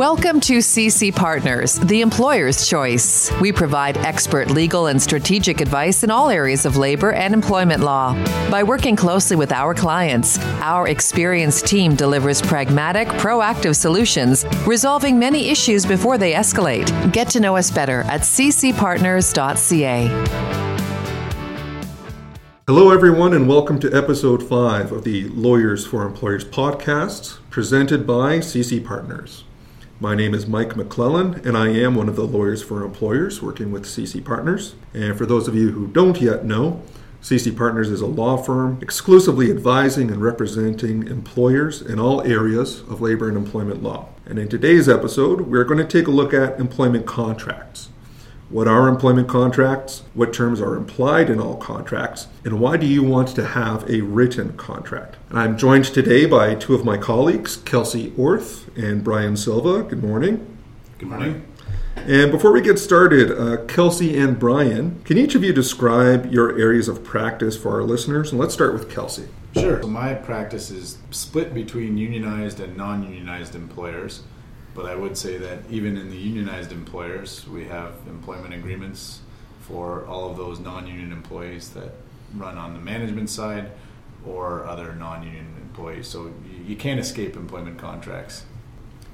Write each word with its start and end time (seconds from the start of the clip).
Welcome 0.00 0.40
to 0.40 0.60
CC 0.60 1.14
Partners, 1.14 1.74
the 1.74 2.00
employer's 2.00 2.66
choice. 2.66 3.30
We 3.38 3.52
provide 3.52 3.98
expert 3.98 4.50
legal 4.50 4.86
and 4.86 5.02
strategic 5.02 5.60
advice 5.60 6.02
in 6.02 6.10
all 6.10 6.30
areas 6.30 6.64
of 6.64 6.78
labor 6.78 7.12
and 7.12 7.34
employment 7.34 7.82
law. 7.82 8.14
By 8.50 8.62
working 8.62 8.96
closely 8.96 9.36
with 9.36 9.52
our 9.52 9.74
clients, 9.74 10.38
our 10.62 10.88
experienced 10.88 11.66
team 11.66 11.96
delivers 11.96 12.40
pragmatic, 12.40 13.08
proactive 13.08 13.76
solutions, 13.76 14.46
resolving 14.66 15.18
many 15.18 15.50
issues 15.50 15.84
before 15.84 16.16
they 16.16 16.32
escalate. 16.32 17.12
Get 17.12 17.28
to 17.32 17.40
know 17.40 17.58
us 17.58 17.70
better 17.70 18.00
at 18.04 18.22
ccpartners.ca. 18.22 20.06
Hello, 22.66 22.90
everyone, 22.90 23.34
and 23.34 23.46
welcome 23.46 23.78
to 23.80 23.94
episode 23.94 24.42
5 24.42 24.92
of 24.92 25.04
the 25.04 25.28
Lawyers 25.28 25.86
for 25.86 26.06
Employers 26.06 26.46
podcast, 26.46 27.36
presented 27.50 28.06
by 28.06 28.38
CC 28.38 28.82
Partners. 28.82 29.44
My 30.02 30.14
name 30.14 30.32
is 30.32 30.46
Mike 30.46 30.76
McClellan, 30.76 31.46
and 31.46 31.58
I 31.58 31.68
am 31.68 31.94
one 31.94 32.08
of 32.08 32.16
the 32.16 32.24
lawyers 32.24 32.62
for 32.62 32.82
employers 32.82 33.42
working 33.42 33.70
with 33.70 33.84
CC 33.84 34.24
Partners. 34.24 34.74
And 34.94 35.14
for 35.14 35.26
those 35.26 35.46
of 35.46 35.54
you 35.54 35.72
who 35.72 35.88
don't 35.88 36.22
yet 36.22 36.42
know, 36.42 36.80
CC 37.20 37.54
Partners 37.54 37.90
is 37.90 38.00
a 38.00 38.06
law 38.06 38.38
firm 38.38 38.78
exclusively 38.80 39.50
advising 39.50 40.10
and 40.10 40.22
representing 40.22 41.06
employers 41.06 41.82
in 41.82 42.00
all 42.00 42.22
areas 42.22 42.80
of 42.80 43.02
labor 43.02 43.28
and 43.28 43.36
employment 43.36 43.82
law. 43.82 44.08
And 44.24 44.38
in 44.38 44.48
today's 44.48 44.88
episode, 44.88 45.42
we're 45.42 45.64
going 45.64 45.86
to 45.86 45.98
take 45.98 46.08
a 46.08 46.10
look 46.10 46.32
at 46.32 46.58
employment 46.58 47.04
contracts. 47.04 47.90
What 48.50 48.66
are 48.66 48.88
employment 48.88 49.28
contracts? 49.28 50.02
What 50.12 50.32
terms 50.32 50.60
are 50.60 50.74
implied 50.74 51.30
in 51.30 51.38
all 51.40 51.54
contracts? 51.54 52.26
And 52.44 52.58
why 52.58 52.76
do 52.78 52.84
you 52.84 53.00
want 53.00 53.28
to 53.36 53.46
have 53.46 53.88
a 53.88 54.00
written 54.00 54.56
contract? 54.56 55.14
I'm 55.30 55.56
joined 55.56 55.84
today 55.84 56.26
by 56.26 56.56
two 56.56 56.74
of 56.74 56.84
my 56.84 56.96
colleagues, 56.96 57.58
Kelsey 57.58 58.12
Orth 58.18 58.66
and 58.76 59.04
Brian 59.04 59.36
Silva. 59.36 59.84
Good 59.84 60.02
morning. 60.02 60.58
Good 60.98 61.10
morning. 61.10 61.46
And 61.94 62.32
before 62.32 62.50
we 62.50 62.60
get 62.60 62.80
started, 62.80 63.30
uh, 63.30 63.66
Kelsey 63.66 64.18
and 64.18 64.36
Brian, 64.36 65.00
can 65.04 65.16
each 65.16 65.36
of 65.36 65.44
you 65.44 65.52
describe 65.52 66.32
your 66.32 66.58
areas 66.58 66.88
of 66.88 67.04
practice 67.04 67.56
for 67.56 67.70
our 67.76 67.84
listeners? 67.84 68.32
And 68.32 68.40
let's 68.40 68.52
start 68.52 68.72
with 68.72 68.90
Kelsey. 68.90 69.28
Sure. 69.54 69.80
So 69.80 69.86
my 69.86 70.14
practice 70.14 70.72
is 70.72 70.98
split 71.12 71.54
between 71.54 71.96
unionized 71.96 72.58
and 72.58 72.76
non 72.76 73.04
unionized 73.04 73.54
employers. 73.54 74.22
But 74.74 74.86
I 74.86 74.94
would 74.94 75.16
say 75.16 75.36
that 75.38 75.58
even 75.70 75.96
in 75.96 76.10
the 76.10 76.16
unionized 76.16 76.72
employers, 76.72 77.46
we 77.48 77.64
have 77.64 77.94
employment 78.08 78.54
agreements 78.54 79.20
for 79.60 80.06
all 80.06 80.30
of 80.30 80.36
those 80.36 80.60
non 80.60 80.86
union 80.86 81.12
employees 81.12 81.70
that 81.70 81.92
run 82.34 82.56
on 82.56 82.74
the 82.74 82.80
management 82.80 83.30
side 83.30 83.70
or 84.24 84.66
other 84.66 84.94
non 84.94 85.22
union 85.22 85.46
employees. 85.60 86.06
So 86.06 86.32
you 86.66 86.76
can't 86.76 87.00
escape 87.00 87.36
employment 87.36 87.78
contracts. 87.78 88.44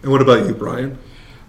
And 0.03 0.11
what 0.11 0.21
about 0.21 0.47
you, 0.47 0.55
Brian? 0.55 0.99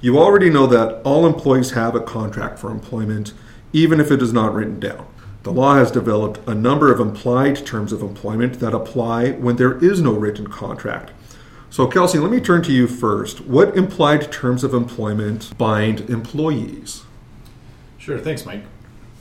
you 0.02 0.18
already 0.18 0.50
know 0.50 0.66
that 0.66 1.02
all 1.04 1.28
employees 1.28 1.72
have 1.72 1.94
a 1.94 2.02
contract 2.02 2.58
for 2.58 2.72
employment, 2.72 3.34
even 3.72 4.00
if 4.00 4.10
it 4.10 4.22
is 4.22 4.34
not 4.34 4.54
written 4.54 4.80
down. 4.80 5.06
The 5.44 5.52
law 5.52 5.76
has 5.76 5.92
developed 5.92 6.40
a 6.48 6.56
number 6.56 6.92
of 6.92 7.00
implied 7.00 7.66
terms 7.66 7.92
of 7.92 8.02
employment 8.02 8.60
that 8.60 8.74
apply 8.74 9.32
when 9.32 9.56
there 9.56 9.84
is 9.84 10.02
no 10.02 10.14
written 10.14 10.48
contract. 10.48 11.12
So, 11.72 11.88
Kelsey, 11.88 12.20
let 12.20 12.30
me 12.30 12.42
turn 12.42 12.64
to 12.64 12.74
you 12.74 12.86
first. 12.86 13.40
What 13.40 13.78
implied 13.78 14.30
terms 14.30 14.66
of 14.66 14.74
employment 14.74 15.58
bind 15.58 16.10
employees? 16.10 17.04
Sure, 17.98 18.20
thanks, 18.20 18.46
Mike. 18.46 18.66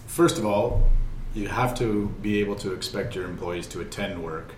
First 0.08 0.36
of 0.36 0.44
all, 0.44 0.90
you 1.32 1.46
have 1.46 1.76
to 1.78 2.08
be 2.20 2.40
able 2.40 2.56
to 2.56 2.72
expect 2.72 3.14
your 3.14 3.26
employees 3.26 3.68
to 3.68 3.80
attend 3.80 4.20
work 4.20 4.54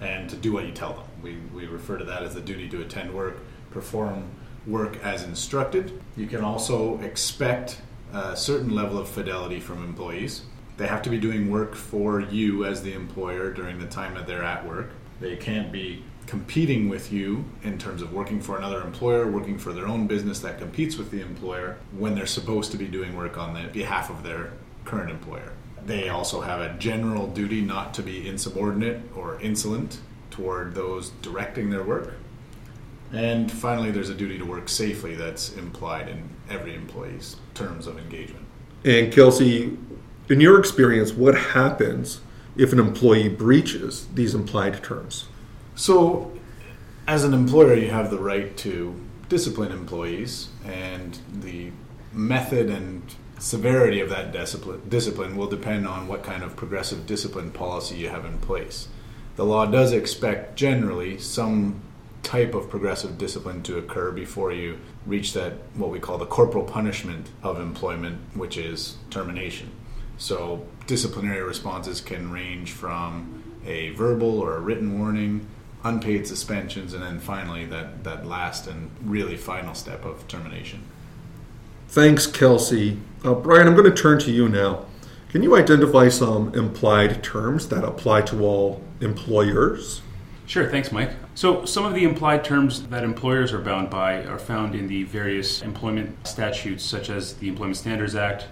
and 0.00 0.30
to 0.30 0.36
do 0.36 0.54
what 0.54 0.64
you 0.64 0.72
tell 0.72 0.94
them. 0.94 1.04
We, 1.22 1.36
we 1.54 1.66
refer 1.66 1.98
to 1.98 2.04
that 2.06 2.22
as 2.22 2.32
the 2.32 2.40
duty 2.40 2.66
to 2.70 2.80
attend 2.80 3.12
work, 3.12 3.36
perform 3.72 4.24
work 4.66 4.96
as 5.04 5.24
instructed. 5.24 6.00
You 6.16 6.26
can 6.26 6.42
also 6.42 6.98
expect 7.00 7.82
a 8.14 8.34
certain 8.34 8.70
level 8.70 8.96
of 8.96 9.06
fidelity 9.06 9.60
from 9.60 9.84
employees. 9.84 10.44
They 10.78 10.86
have 10.86 11.02
to 11.02 11.10
be 11.10 11.18
doing 11.18 11.50
work 11.50 11.74
for 11.74 12.20
you 12.20 12.64
as 12.64 12.82
the 12.82 12.94
employer 12.94 13.52
during 13.52 13.78
the 13.78 13.86
time 13.86 14.14
that 14.14 14.26
they're 14.26 14.42
at 14.42 14.66
work. 14.66 14.92
They 15.20 15.36
can't 15.36 15.72
be 15.72 16.02
competing 16.26 16.88
with 16.88 17.12
you 17.12 17.44
in 17.62 17.78
terms 17.78 18.02
of 18.02 18.12
working 18.12 18.40
for 18.40 18.56
another 18.56 18.82
employer, 18.82 19.30
working 19.30 19.58
for 19.58 19.72
their 19.72 19.86
own 19.86 20.06
business 20.06 20.40
that 20.40 20.58
competes 20.58 20.96
with 20.96 21.10
the 21.10 21.20
employer 21.20 21.76
when 21.96 22.14
they're 22.14 22.26
supposed 22.26 22.70
to 22.72 22.78
be 22.78 22.86
doing 22.86 23.16
work 23.16 23.36
on 23.36 23.54
the 23.54 23.68
behalf 23.68 24.10
of 24.10 24.22
their 24.22 24.52
current 24.84 25.10
employer. 25.10 25.52
They 25.84 26.08
also 26.08 26.40
have 26.40 26.60
a 26.60 26.74
general 26.78 27.26
duty 27.26 27.60
not 27.60 27.92
to 27.94 28.02
be 28.02 28.26
insubordinate 28.26 29.02
or 29.14 29.38
insolent 29.40 29.98
toward 30.30 30.74
those 30.74 31.10
directing 31.22 31.70
their 31.70 31.82
work. 31.82 32.14
And 33.12 33.52
finally, 33.52 33.90
there's 33.90 34.08
a 34.08 34.14
duty 34.14 34.38
to 34.38 34.44
work 34.44 34.68
safely 34.68 35.14
that's 35.14 35.52
implied 35.54 36.08
in 36.08 36.28
every 36.50 36.74
employee's 36.74 37.36
terms 37.52 37.86
of 37.86 37.98
engagement. 37.98 38.44
And 38.84 39.12
Kelsey, 39.12 39.76
in 40.28 40.40
your 40.40 40.58
experience, 40.58 41.12
what 41.12 41.34
happens 41.34 42.20
if 42.56 42.72
an 42.72 42.78
employee 42.78 43.28
breaches 43.28 44.06
these 44.14 44.34
implied 44.34 44.82
terms? 44.82 45.26
So, 45.74 46.32
as 47.06 47.24
an 47.24 47.34
employer, 47.34 47.74
you 47.74 47.90
have 47.90 48.10
the 48.10 48.18
right 48.18 48.56
to 48.58 48.94
discipline 49.28 49.72
employees, 49.72 50.48
and 50.64 51.18
the 51.32 51.70
method 52.12 52.70
and 52.70 53.02
severity 53.38 54.00
of 54.00 54.08
that 54.10 54.32
discipline 54.32 55.36
will 55.36 55.48
depend 55.48 55.86
on 55.86 56.06
what 56.06 56.22
kind 56.22 56.42
of 56.42 56.56
progressive 56.56 57.06
discipline 57.06 57.50
policy 57.50 57.96
you 57.96 58.08
have 58.08 58.24
in 58.24 58.38
place. 58.38 58.88
The 59.36 59.44
law 59.44 59.66
does 59.66 59.92
expect 59.92 60.56
generally 60.56 61.18
some 61.18 61.82
type 62.22 62.54
of 62.54 62.70
progressive 62.70 63.18
discipline 63.18 63.62
to 63.64 63.76
occur 63.76 64.12
before 64.12 64.52
you 64.52 64.78
reach 65.04 65.34
that 65.34 65.54
what 65.74 65.90
we 65.90 65.98
call 65.98 66.16
the 66.16 66.26
corporal 66.26 66.64
punishment 66.64 67.28
of 67.42 67.60
employment, 67.60 68.18
which 68.34 68.56
is 68.56 68.96
termination. 69.10 69.70
So 70.18 70.66
disciplinary 70.86 71.42
responses 71.42 72.00
can 72.00 72.30
range 72.30 72.72
from 72.72 73.42
a 73.66 73.90
verbal 73.90 74.38
or 74.38 74.56
a 74.56 74.60
written 74.60 74.98
warning 74.98 75.46
unpaid 75.84 76.26
suspensions, 76.26 76.94
and 76.94 77.02
then 77.02 77.18
finally 77.20 77.66
that, 77.66 78.04
that 78.04 78.26
last 78.26 78.66
and 78.66 78.90
really 79.02 79.36
final 79.36 79.74
step 79.74 80.04
of 80.04 80.26
termination. 80.26 80.82
Thanks, 81.88 82.26
Kelsey. 82.26 82.98
Uh, 83.22 83.34
Brian, 83.34 83.68
I'm 83.68 83.74
going 83.74 83.90
to 83.90 84.02
turn 84.02 84.18
to 84.20 84.32
you 84.32 84.48
now. 84.48 84.86
Can 85.28 85.42
you 85.42 85.56
identify 85.56 86.08
some 86.08 86.54
implied 86.54 87.22
terms 87.22 87.68
that 87.68 87.84
apply 87.84 88.22
to 88.22 88.42
all 88.44 88.82
employers? 89.00 90.00
Sure, 90.46 90.68
thanks, 90.68 90.92
Mike. 90.92 91.10
So, 91.34 91.64
some 91.64 91.84
of 91.84 91.94
the 91.94 92.04
implied 92.04 92.44
terms 92.44 92.86
that 92.88 93.02
employers 93.02 93.52
are 93.52 93.60
bound 93.60 93.90
by 93.90 94.24
are 94.24 94.38
found 94.38 94.74
in 94.74 94.86
the 94.86 95.04
various 95.04 95.62
employment 95.62 96.26
statutes, 96.26 96.84
such 96.84 97.10
as 97.10 97.34
the 97.34 97.48
Employment 97.48 97.76
Standards 97.76 98.14
Act, 98.14 98.46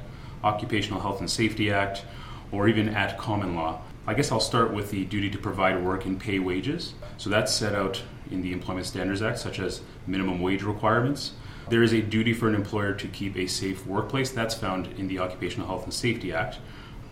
Occupational 0.44 1.00
Health 1.00 1.20
and 1.20 1.30
Safety 1.30 1.70
Act, 1.70 2.04
or 2.50 2.68
even 2.68 2.88
at 2.88 3.18
common 3.18 3.54
law. 3.54 3.80
I 4.06 4.14
guess 4.14 4.32
I'll 4.32 4.40
start 4.40 4.72
with 4.72 4.90
the 4.90 5.04
duty 5.04 5.30
to 5.30 5.38
provide 5.38 5.82
work 5.82 6.04
and 6.04 6.18
pay 6.18 6.38
wages. 6.38 6.94
So 7.18 7.30
that's 7.30 7.54
set 7.54 7.74
out 7.74 8.02
in 8.30 8.42
the 8.42 8.52
Employment 8.52 8.86
Standards 8.86 9.22
Act, 9.22 9.38
such 9.38 9.60
as 9.60 9.82
minimum 10.06 10.40
wage 10.40 10.62
requirements. 10.62 11.32
There 11.68 11.82
is 11.82 11.92
a 11.92 12.02
duty 12.02 12.32
for 12.32 12.48
an 12.48 12.54
employer 12.54 12.92
to 12.94 13.06
keep 13.06 13.36
a 13.36 13.46
safe 13.46 13.86
workplace. 13.86 14.30
That's 14.30 14.54
found 14.54 14.88
in 14.98 15.06
the 15.06 15.20
Occupational 15.20 15.68
Health 15.68 15.84
and 15.84 15.94
Safety 15.94 16.32
Act. 16.32 16.58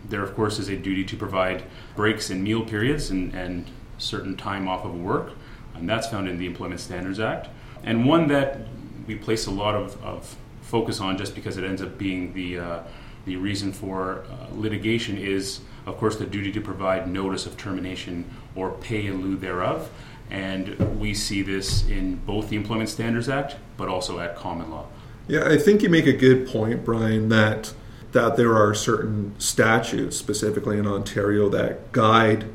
There, 0.08 0.22
of 0.22 0.34
course, 0.34 0.58
is 0.58 0.68
a 0.68 0.76
duty 0.76 1.04
to 1.04 1.16
provide 1.16 1.62
breaks 1.94 2.30
and 2.30 2.42
meal 2.42 2.64
periods 2.64 3.10
and, 3.10 3.32
and 3.34 3.66
certain 3.98 4.36
time 4.36 4.66
off 4.66 4.84
of 4.84 4.98
work, 4.98 5.32
and 5.74 5.88
that's 5.88 6.08
found 6.08 6.28
in 6.28 6.38
the 6.38 6.46
Employment 6.46 6.80
Standards 6.80 7.20
Act. 7.20 7.48
And 7.84 8.06
one 8.06 8.26
that 8.28 8.62
we 9.06 9.14
place 9.14 9.46
a 9.46 9.50
lot 9.50 9.76
of, 9.76 10.02
of 10.02 10.36
focus 10.62 11.00
on 11.00 11.16
just 11.16 11.34
because 11.34 11.56
it 11.56 11.64
ends 11.64 11.82
up 11.82 11.96
being 11.98 12.32
the, 12.32 12.58
uh, 12.58 12.82
the 13.30 13.36
reason 13.36 13.72
for 13.72 14.24
uh, 14.28 14.46
litigation 14.54 15.16
is 15.16 15.60
of 15.86 15.96
course, 15.96 16.16
the 16.16 16.26
duty 16.26 16.52
to 16.52 16.60
provide 16.60 17.08
notice 17.08 17.46
of 17.46 17.56
termination 17.56 18.24
or 18.54 18.72
pay 18.72 19.06
in 19.06 19.22
lieu 19.22 19.36
thereof. 19.36 19.90
And 20.30 21.00
we 21.00 21.14
see 21.14 21.42
this 21.42 21.86
in 21.88 22.16
both 22.16 22.48
the 22.50 22.56
Employment 22.56 22.88
Standards 22.88 23.28
Act, 23.28 23.56
but 23.76 23.88
also 23.88 24.20
at 24.20 24.36
common 24.36 24.70
law. 24.70 24.86
Yeah, 25.26 25.48
I 25.48 25.58
think 25.58 25.82
you 25.82 25.88
make 25.88 26.06
a 26.06 26.12
good 26.12 26.46
point, 26.46 26.84
Brian, 26.84 27.28
that 27.28 27.74
that 28.12 28.36
there 28.36 28.56
are 28.56 28.74
certain 28.74 29.38
statutes, 29.38 30.16
specifically 30.16 30.78
in 30.78 30.86
Ontario, 30.86 31.48
that 31.48 31.92
guide 31.92 32.46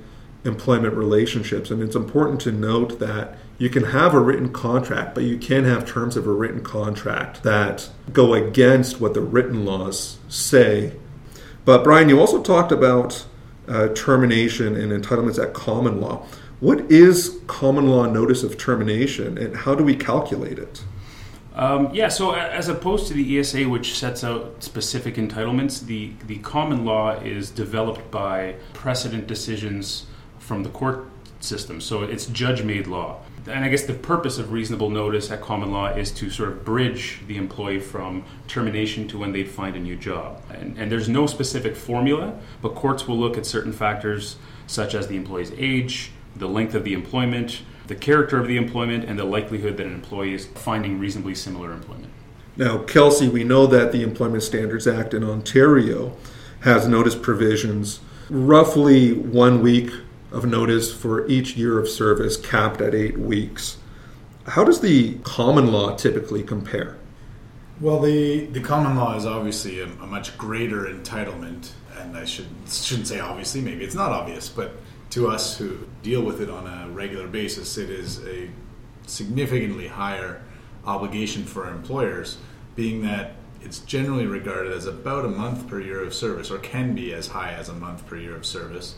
employment 0.44 0.94
relationships. 0.94 1.72
And 1.72 1.81
it's 1.81 1.95
important 1.95 2.42
to 2.42 2.51
note 2.51 3.00
that 3.00 3.38
you 3.57 3.69
can 3.69 3.86
have 3.86 4.13
a 4.13 4.19
written 4.19 4.52
contract, 4.52 5.16
but 5.16 5.24
you 5.24 5.38
can 5.38 5.63
have 5.63 5.86
terms 5.86 6.18
of 6.18 6.28
a 6.28 6.31
written 6.31 6.62
contract 6.62 7.44
that 7.44 7.90
go 8.12 8.34
against 8.34 9.00
what 9.00 9.13
the 9.13 9.22
written 9.22 9.66
laws 9.66 10.18
say. 10.28 10.94
But 11.63 11.84
Brian, 11.84 12.10
you 12.10 12.19
also 12.19 12.42
talked 12.42 12.72
about 12.72 13.25
uh, 13.68 13.90
termination 13.90 14.75
and 14.75 14.92
entitlements 14.92 15.42
at 15.42 15.54
common 15.54 16.02
law. 16.02 16.25
What 16.60 16.92
is 16.92 17.40
common 17.48 17.88
law 17.88 18.06
notice 18.06 18.44
of 18.44 18.57
termination 18.57 19.38
and 19.38 19.56
how 19.56 19.75
do 19.75 19.84
we 19.84 19.96
calculate 19.96 20.60
it? 20.60 20.84
Um, 21.54 21.90
yeah, 21.94 22.10
so 22.10 22.34
as 22.34 22.68
opposed 22.68 23.08
to 23.08 23.13
the 23.13 23.40
ESA, 23.40 23.69
which 23.69 23.98
sets 23.98 24.25
out 24.25 24.62
specific 24.62 25.16
entitlements, 25.16 25.86
the, 25.86 26.12
the 26.28 26.38
common 26.40 26.84
law 26.84 27.12
is 27.12 27.50
developed 27.50 28.12
by 28.12 28.56
precedent 28.74 29.25
decisions 29.25 30.06
from 30.38 30.63
the 30.63 30.69
court 30.69 31.08
system. 31.40 31.80
So 31.80 32.04
it's 32.04 32.25
judge 32.25 32.63
made 32.63 32.88
law. 32.88 33.22
And 33.48 33.64
I 33.64 33.70
guess 33.70 33.84
the 33.84 33.94
purpose 33.94 34.40
of 34.40 34.52
reasonable 34.52 34.90
notice 34.90 35.30
at 35.30 35.42
common 35.42 35.72
law 35.72 35.88
is 35.88 36.12
to 36.14 36.30
sort 36.30 36.50
of 36.50 36.66
bridge 36.66 37.22
the 37.28 37.38
employee 37.38 37.80
from 37.80 38.24
termination 38.48 39.08
to 39.10 39.20
when 39.20 39.34
they 39.34 39.44
find 39.44 39.76
a 39.76 39.80
new 39.80 39.96
job. 39.96 40.42
And, 40.50 40.78
and 40.78 40.92
there's 40.92 41.08
no 41.08 41.28
specific 41.28 41.76
formula, 41.76 42.40
but 42.62 42.74
courts 42.74 43.08
will 43.08 43.18
look 43.18 43.38
at 43.38 43.46
certain 43.46 43.72
factors 43.72 44.38
such 44.66 44.96
as 44.96 45.08
the 45.08 45.16
employee's 45.16 45.52
age, 45.58 46.12
the 46.36 46.48
length 46.48 46.74
of 46.74 46.84
the 46.84 46.94
employment, 46.94 47.62
the 47.88 47.96
character 47.96 48.40
of 48.40 48.48
the 48.48 48.58
employment, 48.58 49.06
and 49.06 49.20
the 49.20 49.24
likelihood 49.24 49.78
that 49.78 49.86
an 49.86 49.94
employee 49.94 50.34
is 50.34 50.48
finding 50.48 51.00
reasonably 51.00 51.36
similar 51.36 51.72
employment. 51.72 52.12
Now, 52.58 52.80
Kelsey, 52.80 53.28
we 53.28 53.44
know 53.44 53.68
that 53.68 53.92
the 53.92 54.02
Employment 54.02 54.42
Standards 54.42 54.88
Act 54.88 55.14
in 55.14 55.24
Ontario 55.24 56.16
has 56.62 56.88
notice 56.88 57.14
provisions 57.14 58.00
roughly 58.30 59.14
one 59.14 59.62
week 59.62 59.92
of 60.36 60.46
notice 60.46 60.94
for 60.94 61.26
each 61.28 61.56
year 61.56 61.80
of 61.80 61.88
service, 61.88 62.36
capped 62.36 62.82
at 62.82 62.94
eight 62.94 63.18
weeks. 63.18 63.78
How 64.48 64.66
does 64.66 64.82
the 64.82 65.16
common 65.24 65.72
law 65.72 65.96
typically 65.96 66.44
compare? 66.44 66.98
Well, 67.80 68.00
the, 68.02 68.46
the 68.48 68.60
common 68.60 68.98
law 68.98 69.16
is 69.16 69.26
obviously 69.26 69.80
a, 69.80 69.86
a 69.86 70.08
much 70.08 70.38
greater 70.38 70.86
entitlement, 70.86 71.72
and 71.98 72.18
I 72.18 72.26
should 72.26 72.48
shouldn't 72.70 73.08
say 73.08 73.20
obviously. 73.20 73.62
Maybe 73.62 73.84
it's 73.84 73.96
not 73.96 74.12
obvious, 74.12 74.50
but 74.50 74.74
to 75.12 75.28
us 75.28 75.58
who 75.58 75.88
deal 76.04 76.22
with 76.22 76.42
it 76.42 76.50
on 76.50 76.68
a 76.68 76.90
regular 76.90 77.28
basis, 77.28 77.78
it 77.78 77.90
is 77.90 78.20
a 78.26 78.50
significantly 79.08 79.88
higher 79.88 80.42
obligation 80.86 81.46
for 81.46 81.70
employers, 81.70 82.38
being 82.76 83.02
that 83.04 83.36
it's 83.62 83.80
generally 83.80 84.26
regarded 84.28 84.74
as 84.74 84.86
about 84.86 85.26
a 85.26 85.30
month 85.30 85.68
per 85.68 85.80
year 85.80 86.04
of 86.04 86.14
service, 86.14 86.52
or 86.52 86.60
can 86.60 86.94
be 86.94 87.14
as 87.14 87.28
high 87.28 87.52
as 87.54 87.70
a 87.70 87.74
month 87.74 88.06
per 88.06 88.18
year 88.18 88.36
of 88.36 88.46
service, 88.46 88.96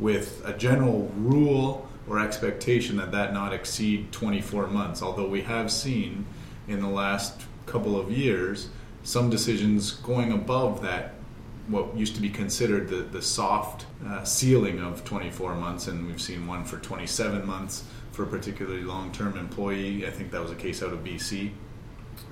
with 0.00 0.42
a 0.44 0.52
general 0.54 1.12
rule 1.16 1.88
or 2.08 2.18
expectation 2.18 2.96
that 2.96 3.12
that 3.12 3.32
not 3.32 3.52
exceed 3.52 4.10
24 4.10 4.66
months. 4.66 5.02
Although 5.02 5.28
we 5.28 5.42
have 5.42 5.70
seen 5.70 6.26
in 6.66 6.80
the 6.80 6.88
last 6.88 7.42
couple 7.66 7.98
of 7.98 8.10
years 8.10 8.70
some 9.02 9.30
decisions 9.30 9.92
going 9.92 10.32
above 10.32 10.82
that 10.82 11.14
what 11.68 11.96
used 11.96 12.16
to 12.16 12.20
be 12.20 12.28
considered 12.28 12.88
the, 12.88 12.96
the 12.96 13.22
soft 13.22 13.86
uh, 14.04 14.24
ceiling 14.24 14.80
of 14.80 15.04
24 15.04 15.54
months, 15.54 15.86
and 15.86 16.06
we've 16.06 16.20
seen 16.20 16.46
one 16.46 16.64
for 16.64 16.78
27 16.78 17.46
months 17.46 17.84
for 18.10 18.24
a 18.24 18.26
particularly 18.26 18.82
long 18.82 19.12
term 19.12 19.38
employee. 19.38 20.04
I 20.06 20.10
think 20.10 20.32
that 20.32 20.42
was 20.42 20.50
a 20.50 20.56
case 20.56 20.82
out 20.82 20.92
of 20.92 21.04
BC. 21.04 21.52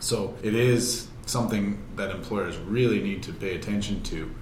So 0.00 0.35
it 0.43 0.55
is 0.55 1.09
something 1.25 1.81
that 1.94 2.11
employers 2.11 2.56
really 2.56 3.00
need 3.00 3.23
to 3.25 3.32
pay 3.32 3.55
attention 3.55 4.03
to 4.05 4.35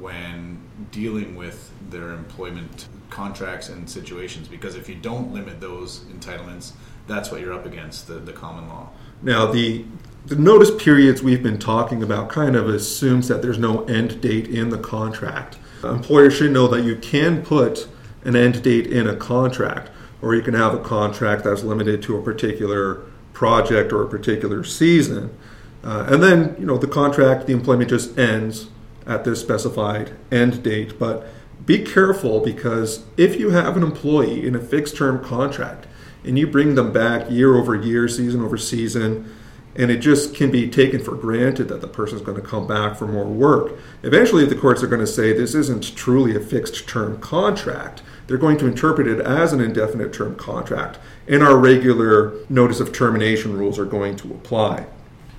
when 0.00 0.58
dealing 0.90 1.36
with 1.36 1.70
their 1.90 2.10
employment 2.10 2.88
contracts 3.10 3.68
and 3.68 3.88
situations 3.88 4.48
because 4.48 4.76
if 4.76 4.88
you 4.88 4.94
don't 4.94 5.32
limit 5.32 5.60
those 5.60 6.00
entitlements, 6.04 6.72
that's 7.06 7.30
what 7.30 7.40
you're 7.40 7.52
up 7.52 7.66
against 7.66 8.06
the, 8.06 8.14
the 8.14 8.32
common 8.32 8.68
law. 8.68 8.88
Now, 9.22 9.46
the 9.46 9.84
the 10.26 10.36
notice 10.36 10.70
periods 10.70 11.22
we've 11.22 11.42
been 11.42 11.58
talking 11.58 12.02
about 12.02 12.28
kind 12.28 12.54
of 12.54 12.68
assumes 12.68 13.28
that 13.28 13.40
there's 13.40 13.58
no 13.58 13.84
end 13.84 14.20
date 14.20 14.48
in 14.48 14.68
the 14.68 14.78
contract. 14.78 15.56
Employers 15.82 16.34
should 16.34 16.52
know 16.52 16.68
that 16.68 16.82
you 16.84 16.94
can 16.96 17.42
put 17.42 17.88
an 18.24 18.36
end 18.36 18.62
date 18.62 18.86
in 18.86 19.08
a 19.08 19.16
contract, 19.16 19.90
or 20.20 20.34
you 20.34 20.42
can 20.42 20.52
have 20.52 20.74
a 20.74 20.78
contract 20.78 21.44
that's 21.44 21.62
limited 21.62 22.02
to 22.02 22.18
a 22.18 22.22
particular 22.22 23.02
project 23.32 23.92
or 23.92 24.02
a 24.02 24.08
particular 24.08 24.62
season. 24.62 25.34
Uh, 25.82 26.06
and 26.10 26.22
then, 26.22 26.54
you 26.58 26.66
know, 26.66 26.76
the 26.76 26.86
contract, 26.86 27.46
the 27.46 27.54
employment 27.54 27.88
just 27.88 28.18
ends 28.18 28.68
at 29.06 29.24
this 29.24 29.40
specified 29.40 30.12
end 30.30 30.62
date. 30.62 30.98
But 30.98 31.26
be 31.66 31.84
careful 31.84 32.40
because 32.40 33.04
if 33.16 33.38
you 33.38 33.50
have 33.50 33.76
an 33.76 33.82
employee 33.82 34.46
in 34.46 34.54
a 34.54 34.60
fixed 34.60 34.96
term 34.96 35.22
contract 35.22 35.86
and 36.24 36.38
you 36.38 36.46
bring 36.46 36.74
them 36.74 36.92
back 36.92 37.30
year 37.30 37.56
over 37.56 37.74
year, 37.74 38.08
season 38.08 38.42
over 38.42 38.56
season, 38.56 39.32
and 39.76 39.90
it 39.90 39.98
just 39.98 40.34
can 40.34 40.50
be 40.50 40.68
taken 40.68 41.02
for 41.02 41.14
granted 41.14 41.68
that 41.68 41.80
the 41.80 41.86
person 41.86 42.16
is 42.16 42.24
going 42.24 42.40
to 42.40 42.46
come 42.46 42.66
back 42.66 42.96
for 42.96 43.06
more 43.06 43.24
work. 43.24 43.78
Eventually, 44.02 44.44
the 44.44 44.56
courts 44.56 44.82
are 44.82 44.88
going 44.88 45.00
to 45.00 45.06
say 45.06 45.32
this 45.32 45.54
isn't 45.54 45.94
truly 45.96 46.34
a 46.34 46.40
fixed 46.40 46.88
term 46.88 47.18
contract. 47.20 48.02
They're 48.26 48.36
going 48.36 48.58
to 48.58 48.66
interpret 48.66 49.06
it 49.06 49.20
as 49.20 49.52
an 49.52 49.60
indefinite 49.60 50.12
term 50.12 50.36
contract, 50.36 50.98
and 51.28 51.42
our 51.42 51.56
regular 51.56 52.34
notice 52.48 52.80
of 52.80 52.92
termination 52.92 53.56
rules 53.56 53.78
are 53.78 53.84
going 53.84 54.16
to 54.16 54.32
apply. 54.32 54.86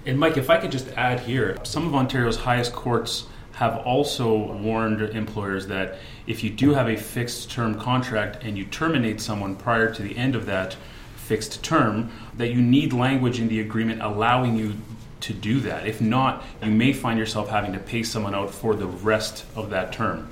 And 0.06 0.20
Mike, 0.20 0.38
if 0.38 0.50
I 0.50 0.58
could 0.58 0.72
just 0.72 0.88
add 0.98 1.20
here, 1.20 1.58
some 1.64 1.86
of 1.86 1.94
Ontario's 1.94 2.38
highest 2.38 2.74
courts 2.74 3.26
have 3.62 3.78
also 3.86 4.36
warned 4.54 5.02
employers 5.02 5.68
that 5.68 6.00
if 6.26 6.44
you 6.44 6.50
do 6.50 6.74
have 6.74 6.90
a 6.90 6.98
fixed 6.98 7.52
term 7.52 7.80
contract 7.80 8.44
and 8.44 8.58
you 8.58 8.66
terminate 8.66 9.22
someone 9.22 9.56
prior 9.56 9.94
to 9.94 10.02
the 10.02 10.18
end 10.18 10.36
of 10.36 10.48
that 10.48 10.76
fixed 11.16 11.64
term, 11.64 12.10
that 12.36 12.48
you 12.48 12.60
need 12.60 12.92
language 12.92 13.40
in 13.40 13.48
the 13.50 13.60
agreement 13.60 14.02
allowing 14.02 14.58
you 14.58 14.74
to 15.20 15.32
do 15.32 15.60
that. 15.60 15.86
If 15.86 16.02
not, 16.02 16.44
you 16.64 16.72
may 16.72 16.92
find 16.92 17.20
yourself 17.20 17.50
having 17.50 17.72
to 17.74 17.78
pay 17.78 18.02
someone 18.02 18.34
out 18.34 18.50
for 18.50 18.74
the 18.74 18.88
rest 18.88 19.46
of 19.56 19.70
that 19.70 19.94
term. 19.94 20.32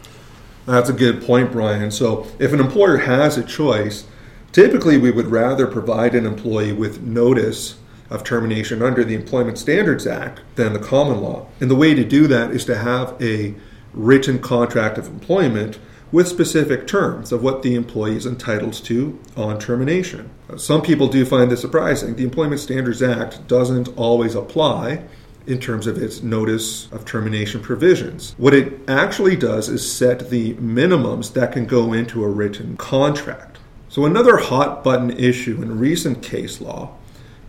That's 0.65 0.89
a 0.89 0.93
good 0.93 1.21
point, 1.21 1.51
Brian. 1.51 1.91
So, 1.91 2.25
if 2.39 2.51
an 2.51 2.59
employer 2.59 2.97
has 2.97 3.37
a 3.37 3.43
choice, 3.43 4.07
typically 4.51 4.97
we 4.97 5.11
would 5.11 5.27
rather 5.27 5.67
provide 5.67 6.15
an 6.15 6.25
employee 6.25 6.73
with 6.73 7.03
notice 7.03 7.75
of 8.09 8.23
termination 8.23 8.81
under 8.81 9.03
the 9.03 9.15
Employment 9.15 9.57
Standards 9.57 10.07
Act 10.07 10.41
than 10.55 10.73
the 10.73 10.79
common 10.79 11.21
law. 11.21 11.47
And 11.59 11.69
the 11.69 11.75
way 11.75 11.93
to 11.93 12.03
do 12.03 12.27
that 12.27 12.51
is 12.51 12.65
to 12.65 12.77
have 12.77 13.15
a 13.21 13.53
written 13.93 14.39
contract 14.39 14.97
of 14.97 15.07
employment 15.07 15.79
with 16.11 16.27
specific 16.27 16.87
terms 16.87 17.31
of 17.31 17.43
what 17.43 17.61
the 17.61 17.75
employee 17.75 18.15
is 18.15 18.25
entitled 18.25 18.73
to 18.73 19.19
on 19.37 19.59
termination. 19.59 20.29
Some 20.57 20.81
people 20.81 21.07
do 21.07 21.23
find 21.23 21.51
this 21.51 21.61
surprising. 21.61 22.15
The 22.15 22.23
Employment 22.23 22.61
Standards 22.61 23.03
Act 23.03 23.47
doesn't 23.47 23.89
always 23.95 24.33
apply 24.33 25.03
in 25.45 25.59
terms 25.59 25.87
of 25.87 25.97
its 25.97 26.21
notice 26.21 26.91
of 26.91 27.05
termination 27.05 27.61
provisions. 27.61 28.35
What 28.37 28.53
it 28.53 28.79
actually 28.87 29.35
does 29.35 29.69
is 29.69 29.89
set 29.89 30.29
the 30.29 30.53
minimums 30.55 31.33
that 31.33 31.51
can 31.51 31.65
go 31.65 31.93
into 31.93 32.23
a 32.23 32.29
written 32.29 32.77
contract. 32.77 33.57
So, 33.87 34.05
another 34.05 34.37
hot 34.37 34.83
button 34.83 35.09
issue 35.11 35.61
in 35.61 35.79
recent 35.79 36.21
case 36.21 36.61
law, 36.61 36.95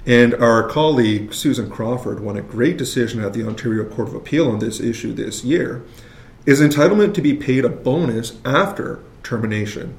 and 0.06 0.34
our 0.34 0.68
colleague 0.68 1.34
Susan 1.34 1.70
Crawford 1.70 2.20
won 2.20 2.36
a 2.36 2.42
great 2.42 2.76
decision 2.76 3.22
at 3.22 3.32
the 3.32 3.46
Ontario 3.46 3.84
Court 3.84 4.08
of 4.08 4.14
Appeal 4.14 4.50
on 4.50 4.58
this 4.58 4.80
issue 4.80 5.12
this 5.12 5.44
year, 5.44 5.82
is 6.46 6.60
entitlement 6.60 7.14
to 7.14 7.22
be 7.22 7.34
paid 7.34 7.64
a 7.64 7.68
bonus 7.68 8.38
after 8.44 9.00
termination. 9.22 9.96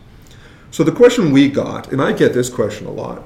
So 0.72 0.84
the 0.84 0.92
question 0.92 1.32
we 1.32 1.50
got, 1.50 1.92
and 1.92 2.02
I 2.02 2.14
get 2.14 2.34
this 2.34 2.50
question 2.50 2.88
a 2.88 2.92
lot, 2.92 3.22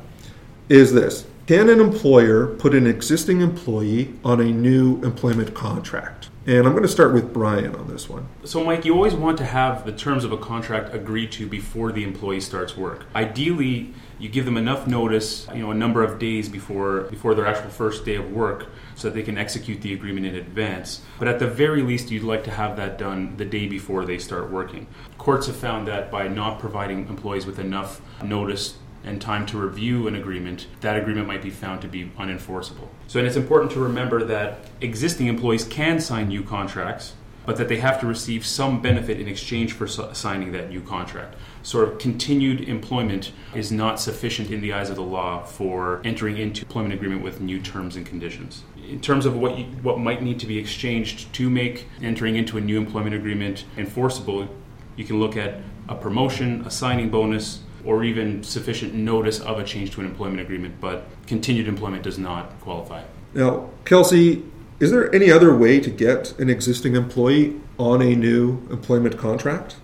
is 0.67 0.91
this 0.91 1.27
Can 1.47 1.69
an 1.69 1.79
employer 1.79 2.47
put 2.47 2.73
an 2.73 2.87
existing 2.87 3.39
employee 3.39 4.15
on 4.25 4.41
a 4.41 4.45
new 4.45 5.01
employment 5.01 5.53
contract? 5.53 6.24
And 6.47 6.67
I'm 6.67 6.73
going 6.73 6.83
to 6.83 6.87
start 6.87 7.11
with 7.11 7.33
Brian 7.33 7.75
on 7.75 7.87
this 7.87 8.07
one. 8.07 8.27
So, 8.43 8.63
Mike, 8.63 8.85
you 8.85 8.93
always 8.93 9.15
want 9.15 9.39
to 9.39 9.45
have 9.45 9.83
the 9.83 9.91
terms 9.91 10.23
of 10.23 10.31
a 10.31 10.37
contract 10.37 10.93
agreed 10.93 11.31
to 11.33 11.47
before 11.47 11.91
the 11.91 12.03
employee 12.03 12.39
starts 12.39 12.77
work. 12.77 13.07
Ideally, 13.15 13.95
you 14.19 14.29
give 14.29 14.45
them 14.45 14.55
enough 14.55 14.85
notice, 14.85 15.47
you 15.55 15.63
know, 15.63 15.71
a 15.71 15.75
number 15.75 16.03
of 16.03 16.19
days 16.19 16.47
before 16.47 17.01
before 17.05 17.33
their 17.33 17.47
actual 17.47 17.71
first 17.71 18.05
day 18.05 18.13
of 18.13 18.31
work, 18.31 18.67
so 18.93 19.07
that 19.07 19.15
they 19.15 19.23
can 19.23 19.39
execute 19.39 19.81
the 19.81 19.91
agreement 19.93 20.27
in 20.27 20.35
advance. 20.35 21.01
But 21.17 21.27
at 21.27 21.39
the 21.39 21.47
very 21.47 21.81
least, 21.81 22.11
you'd 22.11 22.21
like 22.21 22.43
to 22.43 22.51
have 22.51 22.77
that 22.77 22.99
done 22.99 23.35
the 23.37 23.45
day 23.45 23.65
before 23.67 24.05
they 24.05 24.19
start 24.19 24.51
working. 24.51 24.85
Courts 25.17 25.47
have 25.47 25.55
found 25.55 25.87
that 25.87 26.11
by 26.11 26.27
not 26.27 26.59
providing 26.59 27.07
employees 27.07 27.47
with 27.47 27.57
enough 27.57 28.01
notice 28.23 28.77
and 29.05 29.21
time 29.21 29.45
to 29.45 29.57
review 29.57 30.07
an 30.07 30.15
agreement, 30.15 30.67
that 30.81 30.97
agreement 30.97 31.27
might 31.27 31.41
be 31.41 31.49
found 31.49 31.81
to 31.81 31.87
be 31.87 32.11
unenforceable. 32.17 32.87
So, 33.07 33.19
and 33.19 33.27
it's 33.27 33.37
important 33.37 33.71
to 33.73 33.79
remember 33.79 34.23
that 34.23 34.59
existing 34.81 35.27
employees 35.27 35.63
can 35.63 35.99
sign 35.99 36.27
new 36.29 36.43
contracts, 36.43 37.13
but 37.45 37.57
that 37.57 37.67
they 37.67 37.77
have 37.77 37.99
to 37.99 38.07
receive 38.07 38.45
some 38.45 38.81
benefit 38.81 39.19
in 39.19 39.27
exchange 39.27 39.73
for 39.73 39.87
signing 39.87 40.51
that 40.51 40.69
new 40.69 40.81
contract. 40.81 41.35
Sort 41.61 41.87
of 41.87 41.99
continued 41.99 42.61
employment 42.61 43.31
is 43.53 43.71
not 43.71 43.99
sufficient 43.99 44.49
in 44.49 44.61
the 44.61 44.73
eyes 44.73 44.89
of 44.89 44.95
the 44.95 45.03
law 45.03 45.43
for 45.43 46.01
entering 46.03 46.37
into 46.37 46.63
employment 46.63 46.95
agreement 46.95 47.21
with 47.21 47.41
new 47.41 47.61
terms 47.61 47.95
and 47.95 48.05
conditions. 48.05 48.63
In 48.89 48.99
terms 48.99 49.27
of 49.27 49.37
what 49.37 49.57
you, 49.59 49.65
what 49.83 49.99
might 49.99 50.23
need 50.23 50.39
to 50.39 50.47
be 50.47 50.57
exchanged 50.57 51.31
to 51.33 51.49
make 51.49 51.87
entering 52.01 52.35
into 52.35 52.57
a 52.57 52.61
new 52.61 52.77
employment 52.79 53.15
agreement 53.15 53.65
enforceable, 53.77 54.47
you 54.95 55.05
can 55.05 55.19
look 55.19 55.37
at 55.37 55.59
a 55.87 55.95
promotion, 55.95 56.63
a 56.65 56.71
signing 56.71 57.09
bonus, 57.09 57.61
or 57.85 58.03
even 58.03 58.43
sufficient 58.43 58.93
notice 58.93 59.39
of 59.39 59.59
a 59.59 59.63
change 59.63 59.91
to 59.91 60.01
an 60.01 60.07
employment 60.07 60.41
agreement, 60.41 60.79
but 60.81 61.07
continued 61.27 61.67
employment 61.67 62.03
does 62.03 62.17
not 62.17 62.59
qualify. 62.61 63.03
Now, 63.33 63.69
Kelsey, 63.85 64.43
is 64.79 64.91
there 64.91 65.13
any 65.13 65.31
other 65.31 65.55
way 65.55 65.79
to 65.79 65.89
get 65.89 66.37
an 66.39 66.49
existing 66.49 66.95
employee 66.95 67.59
on 67.77 68.01
a 68.01 68.15
new 68.15 68.65
employment 68.69 69.17
contract? 69.17 69.77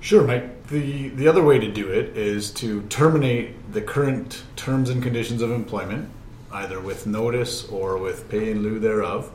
Sure, 0.00 0.24
Mike. 0.26 0.68
The, 0.68 1.08
the 1.10 1.28
other 1.28 1.42
way 1.42 1.58
to 1.58 1.70
do 1.70 1.88
it 1.88 2.16
is 2.16 2.50
to 2.52 2.82
terminate 2.82 3.72
the 3.72 3.82
current 3.82 4.44
terms 4.56 4.88
and 4.88 5.02
conditions 5.02 5.42
of 5.42 5.50
employment, 5.50 6.08
either 6.52 6.80
with 6.80 7.06
notice 7.06 7.68
or 7.68 7.98
with 7.98 8.30
pay 8.30 8.50
in 8.50 8.62
lieu 8.62 8.78
thereof, 8.78 9.30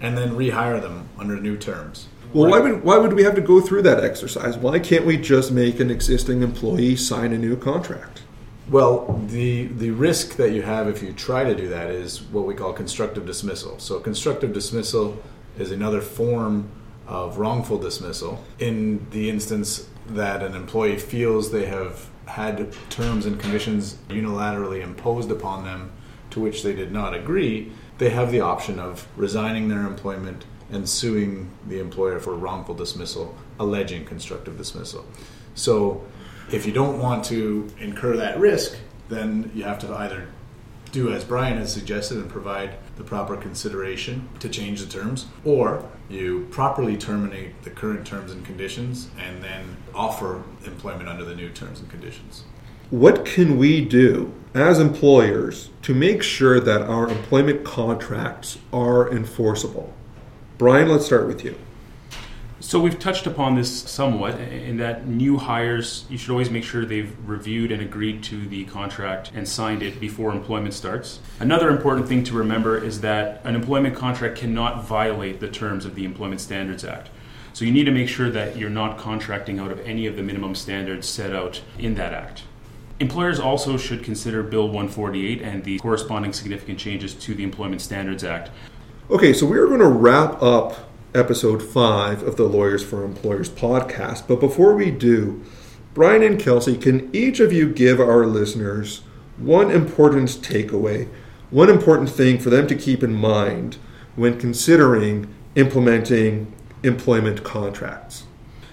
and 0.00 0.16
then 0.16 0.30
rehire 0.30 0.80
them 0.80 1.08
under 1.18 1.36
new 1.36 1.56
terms. 1.56 2.08
Well, 2.32 2.44
right. 2.44 2.62
why 2.62 2.70
would 2.70 2.84
why 2.84 2.98
would 2.98 3.12
we 3.14 3.22
have 3.24 3.34
to 3.36 3.40
go 3.40 3.60
through 3.60 3.82
that 3.82 4.04
exercise? 4.04 4.56
Why 4.56 4.78
can't 4.78 5.06
we 5.06 5.16
just 5.16 5.50
make 5.50 5.80
an 5.80 5.90
existing 5.90 6.42
employee 6.42 6.96
sign 6.96 7.32
a 7.32 7.38
new 7.38 7.56
contract? 7.56 8.22
Well, 8.70 9.18
the 9.28 9.66
the 9.66 9.90
risk 9.90 10.36
that 10.36 10.52
you 10.52 10.62
have 10.62 10.88
if 10.88 11.02
you 11.02 11.12
try 11.12 11.44
to 11.44 11.54
do 11.54 11.68
that 11.68 11.90
is 11.90 12.22
what 12.22 12.44
we 12.44 12.54
call 12.54 12.72
constructive 12.72 13.24
dismissal. 13.24 13.78
So 13.78 13.98
constructive 13.98 14.52
dismissal 14.52 15.22
is 15.58 15.70
another 15.70 16.02
form 16.02 16.68
of 17.06 17.38
wrongful 17.38 17.78
dismissal 17.78 18.44
in 18.58 19.06
the 19.10 19.30
instance 19.30 19.88
that 20.08 20.42
an 20.42 20.54
employee 20.54 20.98
feels 20.98 21.50
they 21.50 21.66
have 21.66 22.08
had 22.26 22.70
terms 22.90 23.24
and 23.24 23.40
conditions 23.40 23.96
unilaterally 24.10 24.82
imposed 24.82 25.30
upon 25.30 25.64
them 25.64 25.90
to 26.30 26.40
which 26.40 26.62
they 26.62 26.74
did 26.74 26.92
not 26.92 27.14
agree, 27.14 27.72
they 27.96 28.10
have 28.10 28.30
the 28.30 28.40
option 28.40 28.78
of 28.78 29.08
resigning 29.16 29.68
their 29.68 29.86
employment 29.86 30.44
and 30.70 30.88
suing 30.88 31.50
the 31.66 31.80
employer 31.80 32.18
for 32.18 32.34
wrongful 32.34 32.74
dismissal, 32.74 33.34
alleging 33.58 34.04
constructive 34.04 34.56
dismissal. 34.56 35.04
So, 35.54 36.04
if 36.50 36.64
you 36.64 36.72
don't 36.72 36.98
want 36.98 37.24
to 37.26 37.68
incur 37.78 38.16
that 38.16 38.38
risk, 38.38 38.78
then 39.08 39.50
you 39.54 39.64
have 39.64 39.78
to 39.80 39.94
either 39.94 40.28
do 40.92 41.12
as 41.12 41.24
Brian 41.24 41.58
has 41.58 41.72
suggested 41.72 42.18
and 42.18 42.30
provide 42.30 42.74
the 42.96 43.04
proper 43.04 43.36
consideration 43.36 44.28
to 44.40 44.48
change 44.48 44.80
the 44.80 44.86
terms, 44.86 45.26
or 45.44 45.84
you 46.08 46.46
properly 46.50 46.96
terminate 46.96 47.62
the 47.62 47.70
current 47.70 48.06
terms 48.06 48.32
and 48.32 48.44
conditions 48.44 49.10
and 49.18 49.42
then 49.42 49.76
offer 49.94 50.42
employment 50.64 51.08
under 51.08 51.24
the 51.24 51.34
new 51.34 51.50
terms 51.50 51.80
and 51.80 51.90
conditions. 51.90 52.44
What 52.90 53.26
can 53.26 53.58
we 53.58 53.84
do 53.84 54.32
as 54.54 54.80
employers 54.80 55.68
to 55.82 55.94
make 55.94 56.22
sure 56.22 56.58
that 56.58 56.82
our 56.82 57.08
employment 57.08 57.64
contracts 57.64 58.58
are 58.72 59.10
enforceable? 59.10 59.92
Brian, 60.58 60.88
let's 60.88 61.06
start 61.06 61.28
with 61.28 61.44
you. 61.44 61.56
So 62.58 62.80
we've 62.80 62.98
touched 62.98 63.28
upon 63.28 63.54
this 63.54 63.82
somewhat 63.88 64.40
in 64.40 64.78
that 64.78 65.06
new 65.06 65.36
hires, 65.36 66.04
you 66.10 66.18
should 66.18 66.32
always 66.32 66.50
make 66.50 66.64
sure 66.64 66.84
they've 66.84 67.14
reviewed 67.24 67.70
and 67.70 67.80
agreed 67.80 68.24
to 68.24 68.44
the 68.44 68.64
contract 68.64 69.30
and 69.36 69.48
signed 69.48 69.84
it 69.84 70.00
before 70.00 70.32
employment 70.32 70.74
starts. 70.74 71.20
Another 71.38 71.70
important 71.70 72.08
thing 72.08 72.24
to 72.24 72.34
remember 72.34 72.76
is 72.76 73.00
that 73.02 73.40
an 73.44 73.54
employment 73.54 73.94
contract 73.94 74.36
cannot 74.36 74.84
violate 74.84 75.38
the 75.38 75.46
terms 75.46 75.84
of 75.84 75.94
the 75.94 76.04
Employment 76.04 76.40
Standards 76.40 76.82
Act. 76.82 77.08
So 77.52 77.64
you 77.64 77.70
need 77.70 77.84
to 77.84 77.92
make 77.92 78.08
sure 78.08 78.28
that 78.28 78.56
you're 78.56 78.68
not 78.68 78.98
contracting 78.98 79.60
out 79.60 79.70
of 79.70 79.78
any 79.86 80.06
of 80.06 80.16
the 80.16 80.24
minimum 80.24 80.56
standards 80.56 81.08
set 81.08 81.32
out 81.32 81.62
in 81.78 81.94
that 81.94 82.12
act. 82.12 82.42
Employers 82.98 83.38
also 83.38 83.76
should 83.76 84.02
consider 84.02 84.42
Bill 84.42 84.66
148 84.66 85.40
and 85.40 85.62
the 85.62 85.78
corresponding 85.78 86.32
significant 86.32 86.80
changes 86.80 87.14
to 87.14 87.34
the 87.36 87.44
Employment 87.44 87.80
Standards 87.80 88.24
Act. 88.24 88.50
Okay, 89.10 89.32
so 89.32 89.46
we're 89.46 89.68
going 89.68 89.80
to 89.80 89.86
wrap 89.86 90.42
up 90.42 90.90
episode 91.14 91.62
five 91.62 92.22
of 92.22 92.36
the 92.36 92.44
Lawyers 92.44 92.84
for 92.84 93.04
Employers 93.06 93.48
podcast. 93.48 94.28
But 94.28 94.38
before 94.38 94.74
we 94.74 94.90
do, 94.90 95.42
Brian 95.94 96.22
and 96.22 96.38
Kelsey, 96.38 96.76
can 96.76 97.08
each 97.16 97.40
of 97.40 97.50
you 97.50 97.72
give 97.72 98.00
our 98.00 98.26
listeners 98.26 99.00
one 99.38 99.70
important 99.70 100.28
takeaway, 100.28 101.08
one 101.48 101.70
important 101.70 102.10
thing 102.10 102.38
for 102.38 102.50
them 102.50 102.66
to 102.66 102.74
keep 102.74 103.02
in 103.02 103.14
mind 103.14 103.78
when 104.14 104.38
considering 104.38 105.34
implementing 105.54 106.52
employment 106.82 107.42
contracts? 107.42 108.24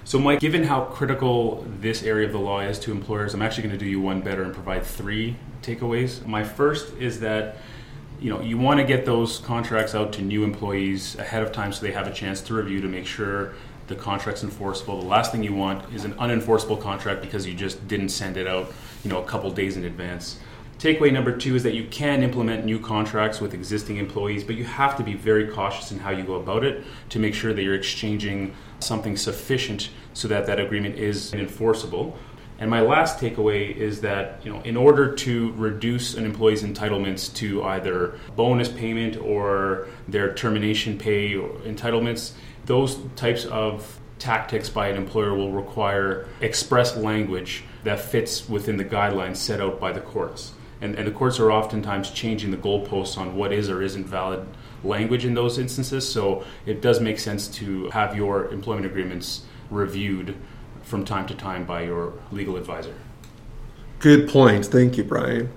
So, 0.04 0.20
Mike, 0.20 0.42
given 0.42 0.66
how 0.66 0.84
critical 0.84 1.66
this 1.80 2.04
area 2.04 2.28
of 2.28 2.34
the 2.34 2.40
law 2.40 2.60
is 2.60 2.78
to 2.80 2.92
employers, 2.92 3.34
I'm 3.34 3.42
actually 3.42 3.70
going 3.70 3.80
to 3.80 3.86
do 3.86 3.90
you 3.90 4.02
one 4.02 4.20
better 4.20 4.44
and 4.44 4.54
provide 4.54 4.84
three 4.84 5.38
takeaways. 5.62 6.26
My 6.26 6.44
first 6.44 6.94
is 6.96 7.22
that 7.22 7.56
you 8.20 8.30
know 8.30 8.42
you 8.42 8.58
want 8.58 8.80
to 8.80 8.86
get 8.86 9.06
those 9.06 9.40
contracts 9.40 9.94
out 9.94 10.14
to 10.14 10.22
new 10.22 10.44
employees 10.44 11.16
ahead 11.18 11.44
of 11.44 11.52
time 11.52 11.72
so 11.74 11.86
they 11.86 11.92
have 11.92 12.08
a 12.08 12.14
chance 12.14 12.42
to 12.42 12.54
review 12.54 12.82
to 12.82 12.88
make 12.88 13.06
sure 13.06 13.54
the 13.88 13.96
contract's 13.96 14.44
enforceable. 14.44 15.00
The 15.00 15.08
last 15.08 15.32
thing 15.32 15.44
you 15.44 15.54
want 15.54 15.94
is 15.94 16.06
an 16.06 16.14
unenforceable 16.16 16.82
contract 16.82 17.22
because 17.22 17.46
you 17.46 17.54
just 17.54 17.88
didn't 17.88 18.10
send 18.10 18.38
it 18.38 18.48
out, 18.48 18.74
you 19.04 19.10
know, 19.10 19.22
a 19.22 19.26
couple 19.26 19.52
days 19.52 19.78
in 19.78 19.86
advance. 19.86 20.40
Takeaway 20.80 21.14
number 21.14 21.36
two 21.36 21.56
is 21.56 21.64
that 21.64 21.74
you 21.74 21.86
can 21.86 22.22
implement 22.22 22.66
new 22.66 22.80
contracts 22.80 23.40
with 23.40 23.54
existing 23.54 23.98
employees, 23.98 24.44
but 24.44 24.56
you 24.56 24.66
have 24.66 24.98
to 24.98 25.04
be 25.04 25.14
very 25.14 25.48
cautious 25.48 25.92
in 25.92 26.00
how 26.00 26.10
you 26.10 26.24
go 26.24 26.36
about 26.36 26.66
it 26.66 26.84
to 27.10 27.20
make 27.20 27.34
sure 27.34 27.54
that 27.54 27.64
you're 27.64 27.76
exchanging 27.76 28.54
something 28.80 29.16
sufficient 29.16 29.90
so 30.14 30.28
that 30.28 30.46
that 30.48 30.60
agreement 30.60 30.96
is 30.96 31.34
enforceable. 31.34 32.18
And 32.58 32.70
my 32.70 32.82
last 32.82 33.20
takeaway 33.20 33.76
is 33.76 34.02
that 34.02 34.40
you 34.46 34.54
know, 34.54 34.62
in 34.62 34.78
order 34.78 35.14
to 35.14 35.52
reduce 35.54 36.16
an 36.16 36.26
employee's 36.26 36.64
entitlements 36.64 37.34
to 37.36 37.64
either 37.64 38.18
bonus 38.36 38.70
payment 38.70 39.18
or 39.18 39.88
their 40.08 40.34
termination 40.34 40.98
pay 40.98 41.36
or 41.36 41.50
entitlements, 41.60 42.32
those 42.66 42.98
types 43.16 43.46
of 43.46 44.00
tactics 44.20 44.70
by 44.70 44.88
an 44.88 44.96
employer 44.96 45.36
will 45.36 45.52
require 45.52 46.28
express 46.40 46.96
language 46.96 47.64
that 47.84 48.00
fits 48.00 48.48
within 48.48 48.78
the 48.78 48.86
guidelines 48.86 49.36
set 49.36 49.60
out 49.60 49.80
by 49.80 49.92
the 49.92 50.00
courts. 50.00 50.54
And, 50.82 50.96
and 50.96 51.08
the 51.08 51.12
courts 51.12 51.40
are 51.40 51.52
oftentimes 51.52 52.12
changing 52.12 52.52
the 52.52 52.58
goalposts 52.58 53.18
on 53.18 53.36
what 53.36 53.52
is 53.52 53.70
or 53.70 53.82
isn't 53.82 54.06
valid 54.06 54.48
language 54.84 55.26
in 55.26 55.34
those 55.34 55.58
instances. 55.58 56.08
So 56.08 56.46
it 56.66 56.82
does 56.82 57.02
make 57.02 57.20
sense 57.20 57.48
to 57.50 57.90
have 57.90 58.16
your 58.16 58.50
employment 58.52 58.86
agreements 58.86 59.44
reviewed 59.70 60.36
from 60.86 61.04
time 61.04 61.28
to 61.28 61.36
time 61.36 61.66
by 61.66 61.82
your 61.82 62.14
legal 62.32 62.56
advisor. 62.56 62.94
Good 64.00 64.30
point. 64.30 64.66
Thank 64.66 64.98
you, 64.98 65.04
Brian. 65.04 65.52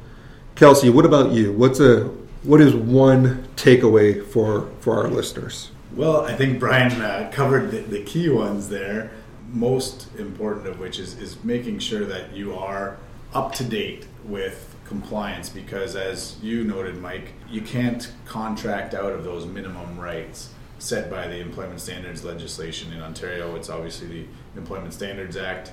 Kelsey, 0.56 0.90
what 0.90 1.04
about 1.04 1.32
you? 1.32 1.52
What's 1.52 1.80
a 1.80 2.10
what 2.42 2.60
is 2.60 2.74
one 2.74 3.46
takeaway 3.56 4.24
for 4.24 4.70
for 4.80 4.96
our 4.96 5.08
listeners? 5.08 5.70
Well, 5.94 6.22
I 6.22 6.34
think 6.34 6.58
Brian 6.58 7.00
uh, 7.00 7.30
covered 7.32 7.70
the, 7.70 7.78
the, 7.78 8.02
key 8.02 8.28
ones 8.28 8.68
there. 8.68 9.10
Most 9.52 10.08
important 10.16 10.66
of 10.66 10.78
which 10.78 10.98
is 10.98 11.18
is 11.18 11.42
making 11.44 11.78
sure 11.78 12.04
that 12.04 12.34
you 12.34 12.56
are 12.56 12.96
up 13.34 13.54
to 13.54 13.64
date 13.64 14.06
with 14.24 14.74
compliance 14.84 15.48
because 15.48 15.94
as 15.94 16.36
you 16.42 16.64
noted 16.64 17.00
Mike, 17.00 17.32
you 17.50 17.60
can't 17.60 18.10
contract 18.24 18.94
out 18.94 19.12
of 19.12 19.24
those 19.24 19.46
minimum 19.46 19.98
rights 19.98 20.50
set 20.78 21.10
by 21.10 21.26
the 21.26 21.38
employment 21.38 21.80
standards 21.80 22.24
legislation 22.24 22.92
in 22.92 23.00
Ontario. 23.00 23.56
It's 23.56 23.68
obviously 23.68 24.06
the 24.08 24.26
Employment 24.56 24.94
Standards 24.94 25.36
Act. 25.36 25.72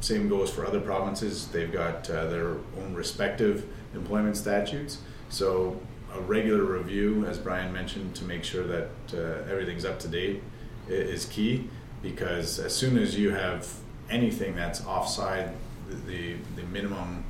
Same 0.00 0.28
goes 0.28 0.50
for 0.50 0.66
other 0.66 0.80
provinces. 0.80 1.48
They've 1.48 1.72
got 1.72 2.08
uh, 2.08 2.26
their 2.26 2.48
own 2.78 2.94
respective 2.94 3.66
employment 3.94 4.36
statutes. 4.36 4.98
So 5.28 5.80
a 6.14 6.20
regular 6.20 6.64
review, 6.64 7.26
as 7.26 7.38
Brian 7.38 7.72
mentioned, 7.72 8.14
to 8.16 8.24
make 8.24 8.44
sure 8.44 8.64
that 8.64 8.90
uh, 9.12 9.50
everything's 9.50 9.84
up 9.84 9.98
to 10.00 10.08
date 10.08 10.42
is 10.88 11.26
key 11.26 11.68
because 12.02 12.58
as 12.58 12.74
soon 12.74 12.96
as 12.96 13.18
you 13.18 13.30
have 13.30 13.68
anything 14.08 14.54
that's 14.54 14.84
offside 14.86 15.52
the, 15.88 15.96
the, 16.06 16.36
the 16.56 16.62
minimum 16.68 17.24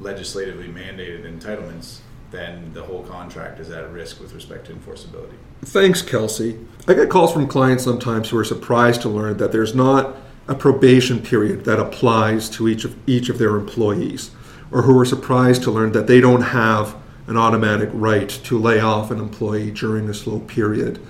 legislatively 0.00 0.68
mandated 0.68 1.24
entitlements, 1.24 2.00
then 2.30 2.72
the 2.74 2.82
whole 2.82 3.02
contract 3.04 3.58
is 3.58 3.70
at 3.70 3.90
risk 3.90 4.20
with 4.20 4.32
respect 4.32 4.66
to 4.66 4.72
enforceability. 4.72 5.38
Thanks, 5.62 6.02
Kelsey. 6.02 6.58
I 6.88 6.94
get 6.94 7.10
calls 7.10 7.32
from 7.32 7.48
clients 7.48 7.84
sometimes 7.84 8.30
who 8.30 8.38
are 8.38 8.44
surprised 8.44 9.02
to 9.02 9.08
learn 9.08 9.38
that 9.38 9.52
there's 9.52 9.74
not 9.74 10.16
a 10.48 10.54
probation 10.54 11.20
period 11.20 11.64
that 11.64 11.80
applies 11.80 12.48
to 12.50 12.68
each 12.68 12.84
of 12.84 12.96
each 13.08 13.28
of 13.28 13.38
their 13.38 13.56
employees, 13.56 14.30
or 14.70 14.82
who 14.82 14.98
are 14.98 15.04
surprised 15.04 15.62
to 15.64 15.70
learn 15.70 15.92
that 15.92 16.06
they 16.06 16.20
don't 16.20 16.42
have 16.42 16.94
an 17.26 17.36
automatic 17.36 17.90
right 17.92 18.28
to 18.28 18.58
lay 18.58 18.78
off 18.78 19.10
an 19.10 19.18
employee 19.18 19.72
during 19.72 20.08
a 20.08 20.14
slow 20.14 20.38
period. 20.40 21.00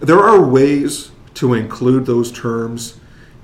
There 0.00 0.18
are 0.18 0.44
ways 0.44 1.12
to 1.34 1.54
include 1.54 2.06
those 2.06 2.32
terms 2.32 2.98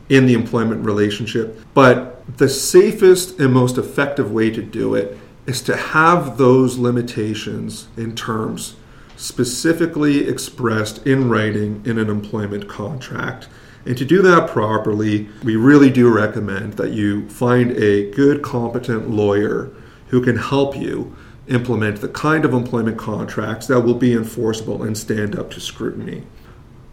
in 0.09 0.26
the 0.26 0.35
employment 0.35 0.85
relationship, 0.85 1.61
but 1.75 2.26
the 2.38 2.49
safest 2.49 3.38
and 3.38 3.52
most 3.52 3.78
effective 3.78 4.33
way 4.33 4.50
to 4.50 4.62
do 4.62 4.95
it 4.95 5.17
is 5.47 5.62
to 5.62 5.76
have 5.76 6.37
those 6.37 6.76
limitations 6.76 7.87
in 7.97 8.17
terms 8.17 8.75
specifically 9.19 10.29
expressed 10.29 11.05
in 11.05 11.29
writing 11.29 11.83
in 11.85 11.99
an 11.99 12.09
employment 12.09 12.69
contract. 12.69 13.49
And 13.85 13.99
to 13.99 14.05
do 14.05 14.23
that 14.23 14.49
properly, 14.49 15.29
we 15.43 15.57
really 15.57 15.91
do 15.91 16.09
recommend 16.09 16.75
that 16.75 16.93
you 16.93 17.29
find 17.29 17.73
a 17.73 18.11
good, 18.13 18.43
competent 18.43 19.11
lawyer 19.11 19.71
who 20.09 20.23
can 20.23 20.37
help 20.37 20.77
you 20.77 21.17
implement 21.49 22.01
the 22.01 22.09
kind 22.09 22.45
of 22.45 22.55
employment 22.55 22.97
contracts 22.97 23.67
that 23.67 23.81
will 23.81 23.95
be 23.95 24.13
enforceable 24.13 24.85
and 24.85 24.97
stand 24.97 25.37
up 25.37 25.51
to 25.51 25.61
scrutiny. 25.61 26.23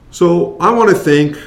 So 0.09 0.57
I 0.59 0.71
want 0.71 0.89
to 0.89 0.95
thank 0.95 1.37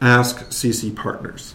AskCCPartners. 0.00 1.54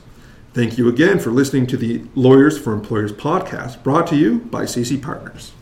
Thank 0.54 0.78
you 0.78 0.90
again 0.90 1.18
for 1.18 1.32
listening 1.32 1.66
to 1.68 1.78
the 1.78 2.04
Lawyers 2.14 2.60
for 2.60 2.74
Employers 2.74 3.14
podcast 3.14 3.82
brought 3.82 4.06
to 4.08 4.18
you 4.18 4.40
by 4.40 4.64
CC 4.64 5.02
Partners. 5.02 5.54